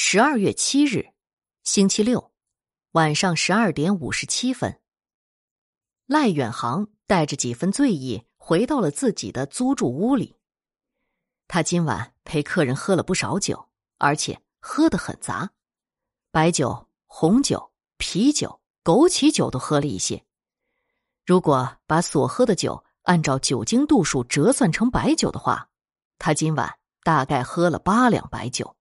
[0.00, 1.12] 十二月七日，
[1.64, 2.30] 星期六，
[2.92, 4.80] 晚上十二点五十七分，
[6.06, 10.36] 赖远航带着几分醉意回到了自己的租住屋里。
[11.48, 15.50] 他今晚陪客人喝了不少酒，而且喝得很杂，
[16.30, 20.24] 白酒、红酒、啤酒、枸杞酒都喝了一些。
[21.26, 25.70] 如果把所喝的酒按照酒精度数折算成白酒的话，
[26.18, 28.76] 他今晚大概喝了八两白酒。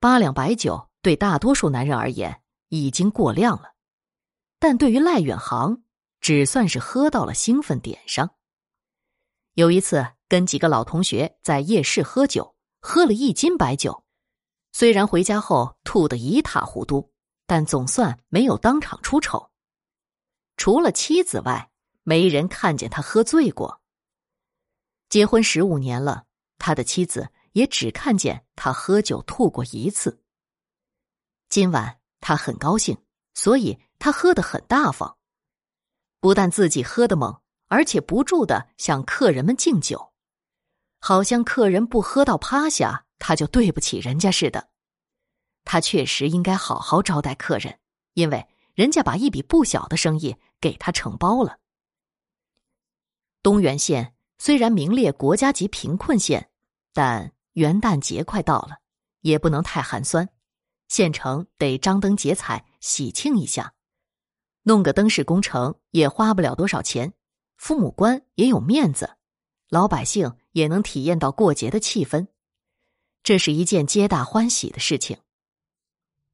[0.00, 3.74] 八两白酒对大多数男人而言已经过量了，
[4.58, 5.82] 但对于赖远航，
[6.22, 8.34] 只算是喝到了兴奋点上。
[9.52, 14.06] 有一次跟几个老同学在夜市喝酒，喝了一斤白酒，
[14.72, 17.12] 虽然回家后吐得一塌糊涂，
[17.46, 19.50] 但总算没有当场出丑。
[20.56, 21.70] 除了妻子外，
[22.04, 23.82] 没人看见他喝醉过。
[25.10, 26.24] 结婚十五年了，
[26.56, 27.30] 他的妻子。
[27.60, 30.22] 也只看见他喝酒吐过一次。
[31.50, 32.96] 今晚他很高兴，
[33.34, 35.18] 所以他喝得很大方，
[36.20, 40.14] 不但自己喝得猛，而且不住的向客人们敬酒，
[41.00, 44.70] 好像客人不喝到趴下，他就对不起人家似的。
[45.64, 47.78] 他确实应该好好招待客人，
[48.14, 51.58] 因为人家把一笔不小的生意给他承包了。
[53.42, 56.50] 东源县虽然名列国家级贫困县，
[56.94, 57.34] 但。
[57.54, 58.78] 元旦节快到了，
[59.20, 60.28] 也不能太寒酸，
[60.88, 63.74] 县城得张灯结彩喜庆一下，
[64.62, 67.12] 弄个灯饰工程也花不了多少钱，
[67.56, 69.16] 父母官也有面子，
[69.68, 72.28] 老百姓也能体验到过节的气氛，
[73.22, 75.18] 这是一件皆大欢喜的事情。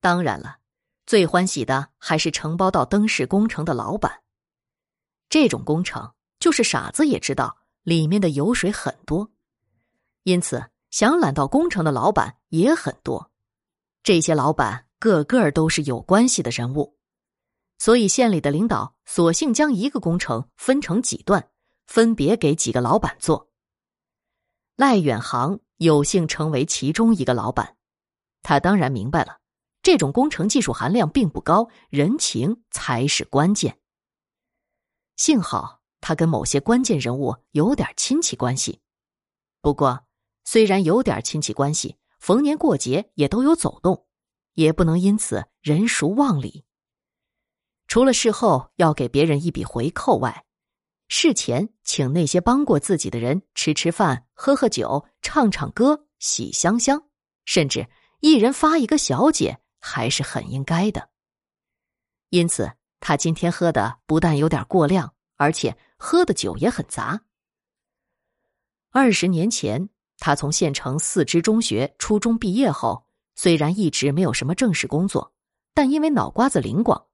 [0.00, 0.58] 当然了，
[1.06, 4.22] 最欢喜的还是承包到灯饰工程的老板，
[5.28, 9.30] 这种工程就是傻子也知道里面的油水很多，
[10.22, 10.70] 因此。
[10.96, 13.30] 想揽到工程的老板也很多，
[14.02, 16.96] 这些老板个个都是有关系的人物，
[17.76, 21.50] 所以县里的领导索性将一个工程分成几段，
[21.86, 23.50] 分别给几个老板做。
[24.74, 27.76] 赖远航有幸成为其中一个老板，
[28.42, 29.36] 他当然明白了，
[29.82, 33.78] 这种工程技术含量并不高，人情才是关键。
[35.16, 38.80] 幸好他跟某些关键人物有点亲戚关系，
[39.60, 40.05] 不过。
[40.46, 44.06] 虽然有点亲戚关系，逢年过节也都有走动，
[44.54, 46.64] 也不能因此人熟忘礼。
[47.88, 50.46] 除了事后要给别人一笔回扣外，
[51.08, 57.08] 事前请那些帮过自己的人吃吃饭、喝喝酒、唱唱歌、喜香香，
[57.44, 57.88] 甚至
[58.20, 61.10] 一人发一个小姐，还是很应该的。
[62.30, 62.70] 因此，
[63.00, 67.22] 他今天喝的不但有点过量，而且喝的酒也很杂。
[68.92, 69.90] 二十年前。
[70.26, 73.06] 他从县城四支中学初中毕业后，
[73.36, 75.32] 虽然一直没有什么正式工作，
[75.72, 77.06] 但因为脑瓜子灵光，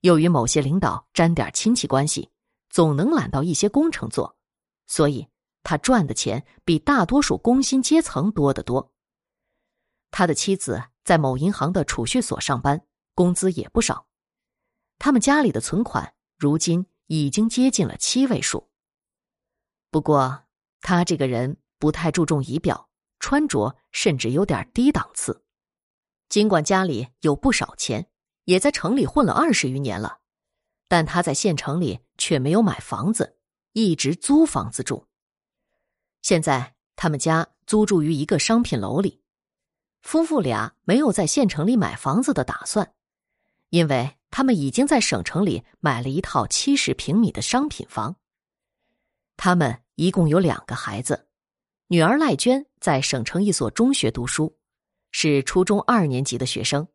[0.00, 2.30] 又与某些领导沾点亲戚关系，
[2.70, 4.38] 总能揽到一些工程做，
[4.86, 5.28] 所以
[5.62, 8.94] 他赚的钱比大多数工薪阶层多得多。
[10.10, 12.80] 他的妻子在某银行的储蓄所上班，
[13.14, 14.06] 工资也不少，
[14.98, 18.70] 他们家里的存款如今已经接近了七位数。
[19.90, 20.44] 不过
[20.80, 21.58] 他这个人。
[21.84, 22.88] 不太注重仪表，
[23.20, 25.44] 穿着甚至有点低档次。
[26.30, 28.08] 尽管家里有不少钱，
[28.44, 30.20] 也在城里混了二十余年了，
[30.88, 33.36] 但他在县城里却没有买房子，
[33.74, 35.06] 一直租房子住。
[36.22, 39.20] 现在他们家租住于一个商品楼里，
[40.00, 42.94] 夫妇俩没有在县城里买房子的打算，
[43.68, 48.16] 因为他们已经在省城里买了一套七十平米的商品房。
[49.36, 51.28] 他们一共有两个孩子。
[51.94, 54.58] 女儿赖娟在省城一所中学读书，
[55.12, 56.88] 是初中二年级的学生。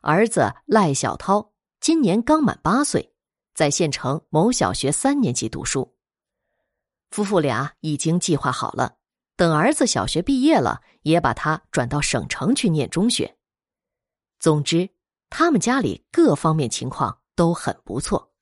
[0.00, 3.12] 儿子赖小涛今年刚满八岁，
[3.54, 5.94] 在县城某小学三年级读书。
[7.12, 8.96] 夫妇俩已经计划好了，
[9.36, 13.36] 等儿子小学毕业了，也把他转到省城去念中学。
[14.40, 14.90] 总之，
[15.30, 18.32] 他们家里各方面情况都很不错，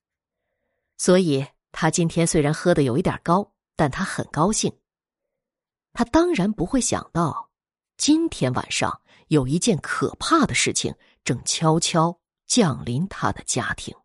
[0.96, 4.75] 所以他今天虽然喝的有一点高，但他很高兴。
[5.96, 7.50] 他当然不会想到，
[7.96, 10.94] 今天晚上有一件可怕的事情
[11.25, 13.96] 正悄悄降临他的家庭。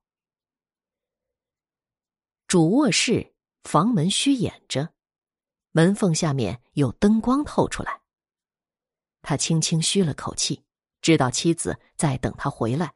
[2.47, 3.33] 主卧室
[3.63, 4.93] 房门虚掩着，
[5.71, 7.99] 门缝下面有灯光透出来。
[9.21, 10.63] 他轻轻吁了口气，
[11.01, 12.93] 知道妻子在等他回来。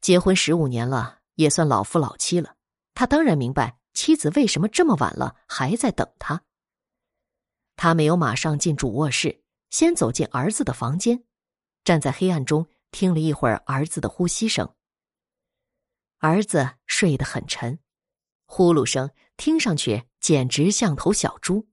[0.00, 2.56] 结婚十五年了，也算老夫老妻了，
[2.94, 6.42] 他当然明白妻子为什么这么晚了还在等他。
[7.76, 11.24] 他没有马上进主卧室，先走进儿子的房间，
[11.84, 14.74] 站在黑暗中听了一会儿儿子的呼吸声。
[16.18, 17.78] 儿子睡得很沉，
[18.46, 21.68] 呼噜声听上去简直像头小猪。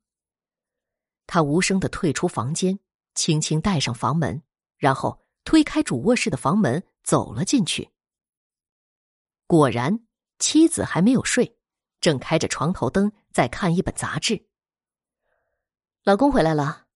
[1.26, 2.80] 他无声的退出房间，
[3.16, 4.44] 轻轻带上房门，
[4.78, 7.90] 然后推开主卧室的房门，走了进去。
[9.48, 10.06] 果然，
[10.40, 11.58] 妻子还没有睡，
[12.02, 14.46] 正开着床头灯在看一本杂志。
[16.06, 16.88] 老公回来了，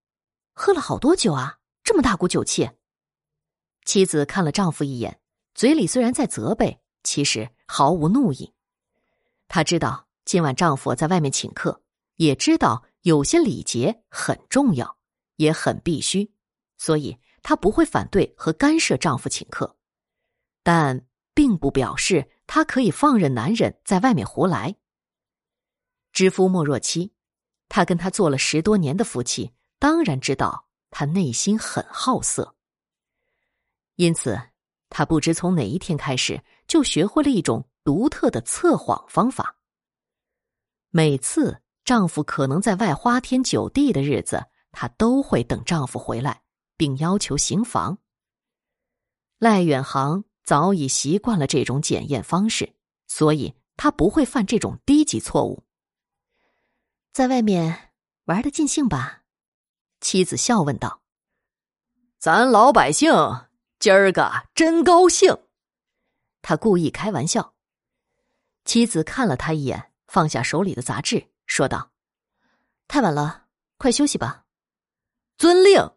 [0.53, 2.69] 喝了好多酒啊，这么大股酒气。
[3.85, 5.21] 妻子看了丈夫一眼，
[5.55, 8.53] 嘴里虽然在责备，其实毫无怒意。
[9.47, 11.81] 她知道今晚丈夫在外面请客，
[12.17, 14.97] 也知道有些礼节很重要，
[15.37, 16.29] 也很必须，
[16.77, 19.77] 所以她不会反对和干涉丈夫请客，
[20.63, 24.75] 但并不表示她可以放任男人在外面胡来。
[26.11, 27.13] 知夫莫若妻，
[27.69, 32.55] 她跟他做了十多年的夫妻，当然知道他内心很好色。
[33.95, 34.39] 因此，
[34.89, 39.57] 她不知从哪一天开始，就学会了一种独特的测谎方法。
[40.89, 46.41] 每次丈夫可能在外花天酒地的日子，她都会等丈夫回来，
[46.77, 47.97] 并要求行房。
[49.39, 52.73] 赖远航早已习惯了这种检验方式，
[53.07, 55.66] 所以他不会犯这种低级错误。
[57.11, 57.93] 在外面
[58.25, 59.23] 玩的尽兴吧？
[59.99, 61.01] 妻子笑问道。
[62.19, 63.11] 咱老百姓。
[63.79, 65.37] 今儿个真高兴，
[66.41, 67.53] 他故意开玩笑。
[68.65, 71.91] 妻子看了他一眼，放下手里的杂志，说道
[72.89, 73.45] ：“太晚了，
[73.77, 74.45] 快休息吧。”
[75.37, 75.91] 遵令。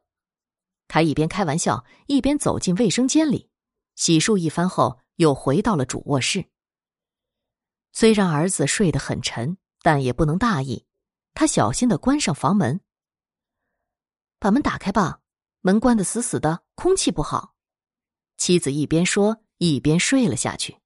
[0.88, 3.48] 他一边开玩笑，一边走进卫生间里，
[3.96, 6.50] 洗漱一番后，又回到了主卧室。
[7.92, 10.84] 虽然儿子睡得很沉，但也不能大意。
[11.40, 12.82] 他小心的关上房门，
[14.38, 15.22] 把门打开吧，
[15.62, 17.54] 门关的死死的，空气不好。
[18.36, 20.82] 妻子一边说，一边睡了下去。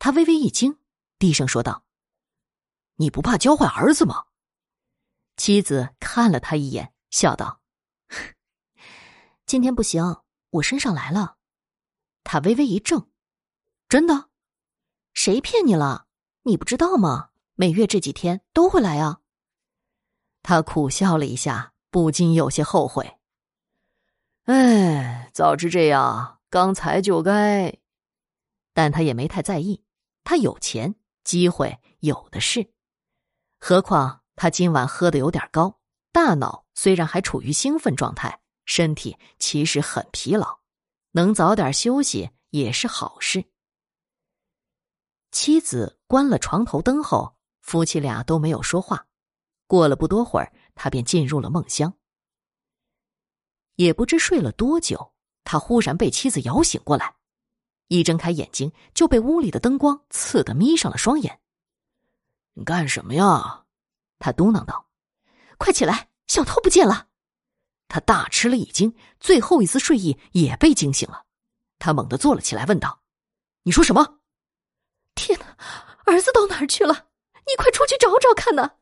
[0.00, 0.76] 他微微一惊，
[1.20, 1.84] 低声说道
[2.98, 4.24] ：“你不怕教坏儿子吗？”
[5.38, 7.60] 妻子看了他一眼，笑道
[9.46, 10.02] ：“今天不行，
[10.50, 11.36] 我身上来了。”
[12.24, 13.08] 他微微一怔
[13.88, 14.30] ：“真的？
[15.14, 16.08] 谁骗你了？
[16.42, 17.30] 你不知道吗？
[17.54, 19.18] 每月这几天都会来啊。”
[20.42, 23.18] 他苦笑了一下，不禁有些后悔。
[24.44, 26.40] 哎，早知这样。
[26.48, 27.78] 刚才就该，
[28.74, 29.84] 但他也没太在意。
[30.24, 32.72] 他有钱，机会有的是。
[33.60, 35.78] 何况他今晚喝的有点高，
[36.10, 40.58] 大脑虽然还处于兴奋状态，身体其实很疲劳，
[41.12, 43.44] 能早点休息也是好事。
[45.30, 49.06] 妻子关了床头灯后，夫妻俩都没有说话。
[49.70, 51.94] 过了不多会儿，他便进入了梦乡。
[53.76, 55.14] 也不知睡了多久。
[55.44, 57.14] 他忽然被妻子摇醒过来，
[57.86, 61.40] 一睁开眼睛就被屋里的灯光刺得眯上了双眼。
[62.54, 63.64] “你干什么呀？”
[64.18, 64.88] 他嘟囔道。
[65.56, 67.06] “快起来，小偷不见了！”
[67.86, 71.26] 他大吃了一惊，最后一丝睡意也被惊醒了。
[71.78, 73.02] 他猛地坐了起来，问道
[73.62, 74.18] ：“你说什么
[75.14, 75.46] ？”“天哪，
[76.06, 77.06] 儿子到哪儿去了？
[77.46, 78.78] 你快出去找找看呐！”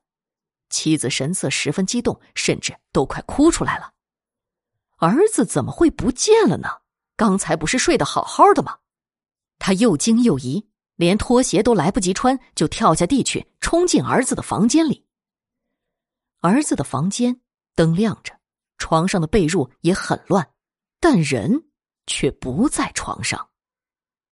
[0.70, 3.92] 妻子神色十分激动，甚至都快哭出来了。
[4.98, 6.68] 儿子怎么会不见了呢？
[7.16, 8.78] 刚才不是睡得好好的吗？
[9.58, 15.06] 他又惊又疑，连拖鞋都来不及穿，就跳下地去，冲进儿子的房间里。
[16.40, 17.40] 儿子的房间
[17.74, 18.38] 灯亮着，
[18.76, 20.52] 床上的被褥也很乱，
[21.00, 21.70] 但人
[22.06, 23.48] 却不在床上。